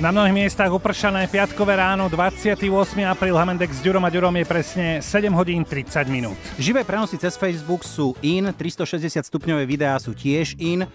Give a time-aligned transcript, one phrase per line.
[0.00, 2.56] Na mnohých miestach upršané piatkové ráno, 28.
[3.04, 6.40] apríl, Hamendek s Ďurom a Ďurom je presne 7 hodín 30 minút.
[6.56, 10.88] Živé prenosy cez Facebook sú in, 360 stupňové videá sú tiež in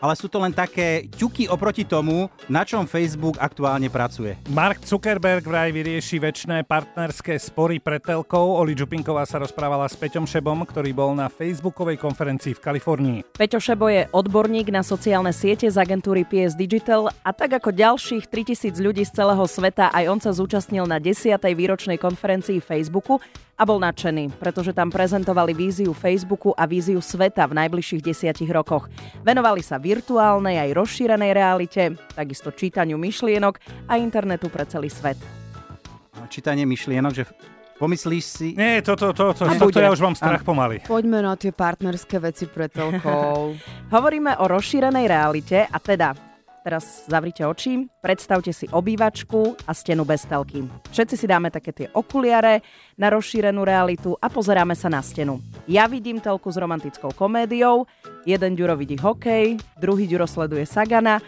[0.00, 4.34] ale sú to len také ťuky oproti tomu, na čom Facebook aktuálne pracuje.
[4.50, 8.56] Mark Zuckerberg vraj vyrieši väčšie partnerské spory pre telkou.
[8.56, 13.18] Oli Čupinková sa rozprávala s Peťom Šebom, ktorý bol na facebookovej konferencii v Kalifornii.
[13.36, 18.26] Peťo Šebo je odborník na sociálne siete z agentúry PS Digital a tak ako ďalších
[18.32, 21.36] 3000 ľudí z celého sveta aj on sa zúčastnil na 10.
[21.36, 23.20] výročnej konferencii Facebooku
[23.60, 28.88] a bol nadšený, pretože tam prezentovali víziu Facebooku a víziu sveta v najbližších desiatich rokoch.
[29.20, 35.20] Venovali sa virtuálnej aj rozšírenej realite, takisto čítaniu myšlienok a internetu pre celý svet.
[36.32, 37.28] Čítanie myšlienok, že
[37.80, 38.48] Pomyslíš si...
[38.52, 40.84] Nie, toto, to, to, to, to, to ja už mám strach pomaly.
[40.84, 43.56] Poďme na tie partnerské veci pre telkou.
[43.96, 46.29] Hovoríme o rozšírenej realite a teda
[46.70, 50.62] Teraz zavrite oči, predstavte si obývačku a stenu bez telky.
[50.94, 52.62] Všetci si dáme také tie okuliare
[52.94, 55.42] na rozšírenú realitu a pozeráme sa na stenu.
[55.66, 57.90] Ja vidím telku s romantickou komédiou,
[58.22, 61.18] jeden Ďuro vidí hokej, druhý Ďuro sleduje Sagana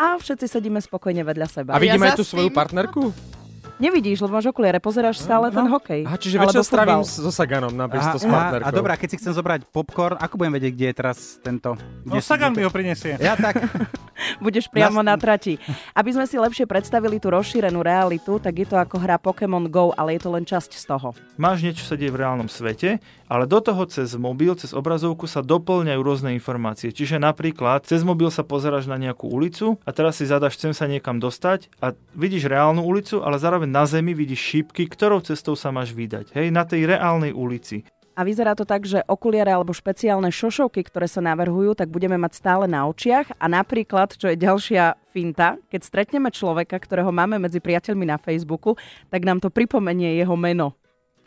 [0.00, 1.76] a všetci sedíme spokojne vedľa seba.
[1.76, 3.12] A vidíme ja aj tú svoju partnerku?
[3.80, 6.00] Nevidíš, lebo máš okuliare, pozeráš stále no, ten hokej.
[6.08, 8.64] A čiže večer strávim so Saganom napríklad s partnerkou.
[8.64, 11.76] A, a dobrá, keď si chcem zobrať popcorn, ako budem vedieť, kde je teraz tento...
[12.04, 13.20] No Sagan mi ho prinesie.
[13.20, 13.60] Ja tak.
[14.44, 15.56] Budeš priamo na trati.
[15.96, 19.92] Aby sme si lepšie predstavili tú rozšírenú realitu, tak je to ako hra Pokémon Go,
[19.96, 21.08] ale je to len časť z toho.
[21.40, 25.40] Máš niečo sa deje v reálnom svete, ale do toho cez mobil, cez obrazovku sa
[25.40, 26.90] doplňajú rôzne informácie.
[26.90, 30.90] Čiže napríklad cez mobil sa pozeráš na nejakú ulicu a teraz si zadaš, chcem sa
[30.90, 35.70] niekam dostať a vidíš reálnu ulicu, ale zároveň na zemi vidíš šípky, ktorou cestou sa
[35.70, 36.34] máš vydať.
[36.34, 37.86] Hej, na tej reálnej ulici.
[38.20, 42.36] A vyzerá to tak, že okuliare alebo špeciálne šošovky, ktoré sa navrhujú, tak budeme mať
[42.36, 43.32] stále na očiach.
[43.40, 48.76] A napríklad, čo je ďalšia finta, keď stretneme človeka, ktorého máme medzi priateľmi na Facebooku,
[49.08, 50.76] tak nám to pripomenie jeho meno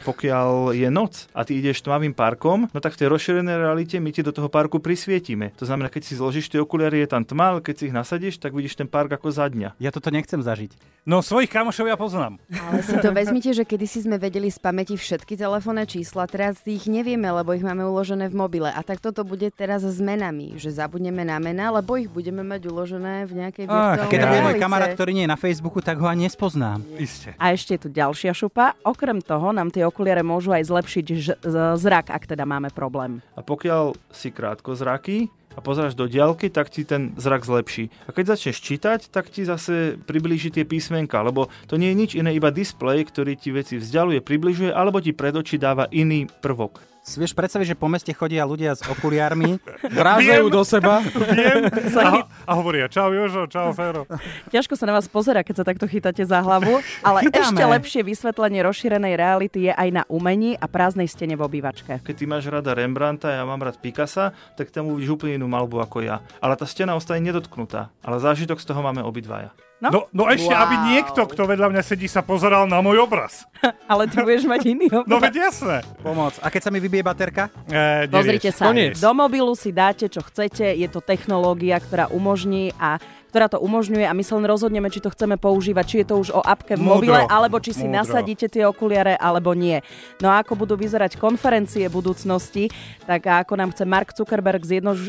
[0.02, 4.10] pokiaľ je noc a ty ideš tmavým parkom, no tak v tej rozšírenej realite my
[4.10, 5.54] ti do toho parku prisvietime.
[5.62, 8.42] To znamená, keď si zložíš tie okuliare, je tam tma, ale keď si ich nasadíš,
[8.42, 9.78] tak vidíš ten park ako za dňa.
[9.78, 10.74] Ja toto nechcem zažiť.
[11.04, 12.40] No svojich kamošov ja poznám.
[12.48, 16.88] Ale si to vezmite, že kedysi sme vedeli z pamäti všetky telefónne čísla, teraz ich
[16.88, 18.72] nevieme, lebo ich máme uložené v mobile.
[18.72, 22.72] A tak toto bude teraz s menami, že zabudneme na mená, lebo ich budeme mať
[22.72, 26.08] uložené v nejakej virtuálnej Keď je môj kamarát, ktorý nie je na Facebooku, tak ho
[26.08, 26.80] ani nespoznám.
[26.96, 27.36] Isté.
[27.36, 28.80] A ešte je tu ďalšia šupa.
[28.88, 31.40] Okrem toho nám tie okuliare môžu aj zlepšiť ž-
[31.80, 33.20] zrak, ak teda máme problém.
[33.36, 37.94] A pokiaľ si krátko zraky, a pozeráš do diaľky, tak ti ten zrak zlepší.
[38.10, 42.12] A keď začneš čítať, tak ti zase priblíži tie písmenka, lebo to nie je nič
[42.18, 46.93] iné, iba displej, ktorý ti veci vzdialuje, približuje, alebo ti pred oči dáva iný prvok.
[47.04, 49.60] Si vieš predstaviť, že po meste chodia ľudia s okuliármi,
[50.00, 51.04] vrážajú do seba.
[51.04, 51.68] Viem.
[52.00, 54.08] A, a hovoria, čau Jožo, čau Fero.
[54.48, 57.44] Ťažko sa na vás pozera, keď sa takto chytáte za hlavu, ale Chytáme.
[57.44, 62.00] ešte lepšie vysvetlenie rozšírenej reality je aj na umení a prázdnej stene v obývačke.
[62.00, 65.84] Keď ty máš rada Rembrandta, ja mám rád Picasa, tak tam uvidíš úplne inú malbu
[65.84, 66.24] ako ja.
[66.40, 67.92] Ale tá stena ostane nedotknutá.
[68.00, 69.52] Ale zážitok z toho máme obidvaja.
[69.84, 70.64] No, no, no ešte, wow.
[70.64, 73.44] aby niekto, kto vedľa mňa sedí, sa pozeral na môj obraz.
[73.92, 75.12] Ale ty budeš mať iný obraz.
[75.12, 75.84] No veď jasné.
[76.00, 76.40] Pomoc.
[76.40, 77.52] A keď sa mi vybije baterka?
[77.68, 78.96] E, Pozrite sa, Koniec.
[78.96, 80.72] do mobilu si dáte, čo chcete.
[80.72, 82.96] Je to technológia, ktorá umožní a
[83.34, 86.16] ktorá to umožňuje a my sa len rozhodneme, či to chceme používať, či je to
[86.22, 87.34] už o apke v mobile, Múdro.
[87.34, 88.06] alebo či si Múdro.
[88.06, 89.82] nasadíte tie okuliare, alebo nie.
[90.22, 92.70] No a ako budú vyzerať konferencie budúcnosti,
[93.10, 94.62] tak a ako nám chce Mark Zuckerberg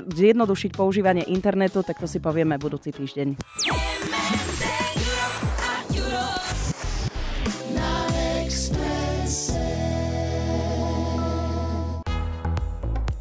[0.09, 3.37] zjednodušiť používanie internetu, tak to si povieme budúci týždeň.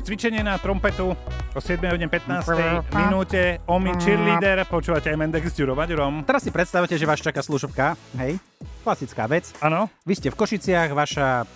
[0.03, 1.15] Cvičenie na trompetu
[1.55, 2.03] o 7.15
[2.91, 3.63] minúte.
[3.71, 6.27] Omi cheerleader, počúvate aj Mendex s Ďurom.
[6.27, 8.35] Teraz si predstavte, že vás čaká služobka, hej?
[8.83, 9.55] Klasická vec.
[9.63, 9.87] Áno.
[10.03, 11.47] Vy ste v Košiciach, vaša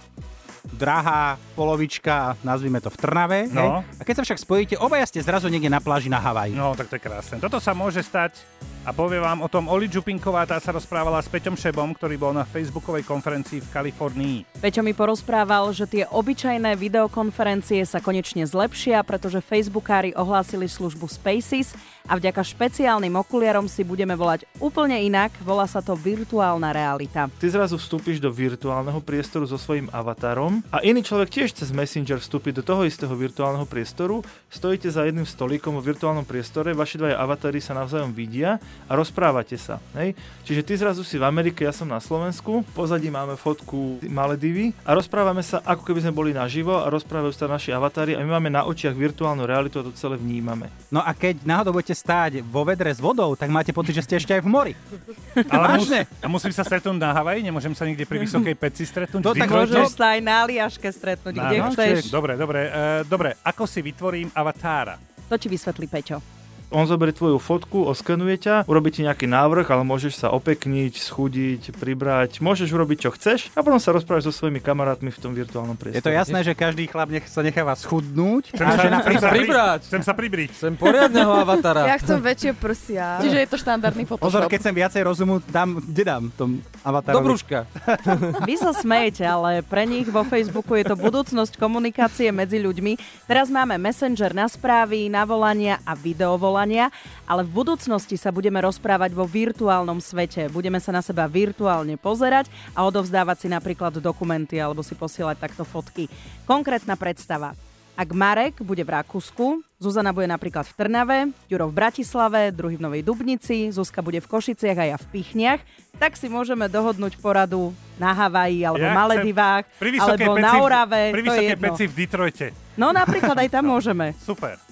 [0.79, 3.51] drahá polovička, nazvime to v Trnave.
[3.51, 3.83] No.
[3.83, 3.99] Hej?
[3.99, 6.55] A keď sa však spojíte, obaja ste zrazu niekde na pláži na Havaji.
[6.55, 7.43] No, tak to je krásne.
[7.43, 8.39] Toto sa môže stať
[8.87, 12.31] a povie vám o tom Oli Čupinková, tá sa rozprávala s Peťom Šebom, ktorý bol
[12.31, 14.37] na facebookovej konferencii v Kalifornii.
[14.63, 21.75] Peťo mi porozprával, že tie obyčajné videokonferencie sa konečne zlepšia, pretože facebookári ohlásili službu Spaces
[22.07, 27.27] a vďaka špeciálnym okuliarom si budeme volať úplne inak, volá sa to virtuálna realita.
[27.43, 32.23] Ty zrazu vstúpiš do virtuálneho priestoru so svojím avatarom a iný človek tiež cez Messenger
[32.23, 37.19] vstúpi do toho istého virtuálneho priestoru, stojíte za jedným stolíkom vo virtuálnom priestore, vaši dvaja
[37.19, 38.55] avatári sa navzájom vidia
[38.85, 39.81] a rozprávate sa.
[39.97, 40.13] Hej?
[40.45, 44.95] Čiže ty zrazu si v Amerike, ja som na Slovensku, pozadí máme fotku Maledivy a
[44.95, 48.53] rozprávame sa, ako keby sme boli naživo a rozprávajú sa naši avatári a my máme
[48.53, 50.71] na očiach virtuálnu realitu a to celé vnímame.
[50.87, 54.15] No a keď náhodou budete stáť vo vedre s vodou, tak máte pocit, že ste
[54.21, 54.73] ešte aj v mori.
[55.53, 57.43] Ale mus, a musím sa stretnúť na Havaji?
[57.43, 59.21] Nemôžem sa niekde pri vysokej peci stretnúť?
[59.23, 62.13] To tak môžeš sa aj na Aliaške stretnúť, kde chceš.
[62.13, 63.35] Dobre, dobre, uh, dobre.
[63.43, 64.95] Ako si vytvorím avatára?
[65.27, 66.36] To ti vysvetlí Peťo.
[66.67, 71.71] On zoberie tvoju fotku, oskenuje ťa, urobí ti nejaký návrh, ale môžeš sa opekniť, schúdiť,
[71.79, 75.79] pribrať, môžeš urobiť čo chceš a potom sa rozprávať so svojimi kamarátmi v tom virtuálnom
[75.79, 76.03] priestore.
[76.03, 78.99] Je to jasné, že každý chlap nech sa necháva schudnúť chcem a sa, že na
[78.99, 79.79] sa pribrať.
[79.87, 80.49] Chcem sa pribriť.
[80.59, 81.87] Chcem poriadneho avatara.
[81.87, 83.23] Ja chcem väčšie prsia.
[83.23, 84.27] Čiže je to štandardný Photoshop.
[84.27, 87.15] Pozor, keď chcem viacej rozumu, dám, kde dám tom avatarovi?
[87.15, 87.63] Do brúška.
[88.49, 93.23] Vy sa smejete, ale pre nich vo Facebooku je to budúcnosť komunikácie medzi ľuďmi.
[93.23, 98.57] Teraz máme Messenger na správy, na volania a videovolania, ale ale v budúcnosti sa budeme
[98.57, 100.49] rozprávať vo virtuálnom svete.
[100.49, 105.61] Budeme sa na seba virtuálne pozerať a odovzdávať si napríklad dokumenty alebo si posielať takto
[105.61, 106.09] fotky.
[106.49, 107.53] Konkrétna predstava.
[107.97, 111.19] Ak Marek bude v Rakúsku, Zuzana bude napríklad v Trnave,
[111.49, 115.61] Juro v Bratislave, druhý v Novej Dubnici, Zuzka bude v Košiciach a ja v Pichniach,
[115.97, 121.03] tak si môžeme dohodnúť poradu na Havaji alebo ja Maledivách, alebo peci, na Orave.
[121.09, 122.47] Pri vysokej peci v Detroite.
[122.77, 124.13] No napríklad aj tam môžeme.
[124.21, 124.66] Super.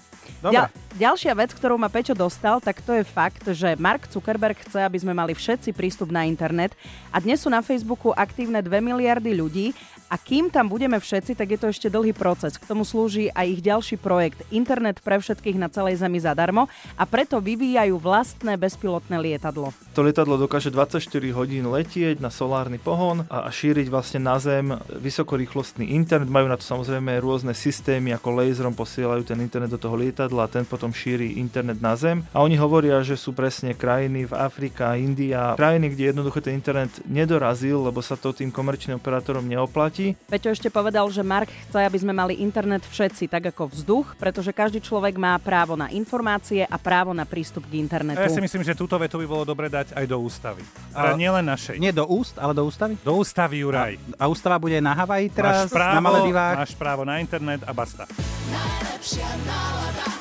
[0.45, 0.69] Dobre.
[0.95, 4.95] Ďalšia vec, ktorú ma Peťo dostal, tak to je fakt, že Mark Zuckerberg chce, aby
[5.01, 6.77] sme mali všetci prístup na internet
[7.09, 9.74] a dnes sú na Facebooku aktívne 2 miliardy ľudí
[10.06, 12.62] a kým tam budeme všetci, tak je to ešte dlhý proces.
[12.62, 17.04] K tomu slúži aj ich ďalší projekt Internet pre všetkých na celej Zemi zadarmo a
[17.10, 19.74] preto vyvíjajú vlastné bezpilotné lietadlo.
[19.98, 25.90] To lietadlo dokáže 24 hodín letieť na solárny pohon a šíriť vlastne na Zem vysokorýchlostný
[25.98, 26.30] internet.
[26.30, 30.52] Majú na to samozrejme rôzne systémy, ako laserom posielajú ten internet do toho lietadla a
[30.52, 32.22] ten potom šíri internet na Zem.
[32.36, 36.92] A oni hovoria, že sú presne krajiny v Afrika, India, krajiny, kde jednoducho ten internet
[37.10, 39.94] nedorazil, lebo sa to tým komerčným operátorom neoplatí.
[40.27, 44.51] Peťo ešte povedal, že Mark chce, aby sme mali internet všetci, tak ako vzduch, pretože
[44.51, 48.19] každý človek má právo na informácie a právo na prístup k internetu.
[48.19, 50.62] Ja si myslím, že túto vetu by bolo dobre dať aj do ústavy.
[50.92, 51.80] Ale nielen našej.
[51.80, 53.00] Nie do úst, ale do ústavy?
[53.00, 53.95] Do ústavy, Juraj.
[54.19, 56.56] A, a ústava bude na Havaji teraz, máš právo, na Maledivách?
[56.59, 58.03] Máš právo na internet a basta.
[58.51, 60.14] Najlepšia nálada.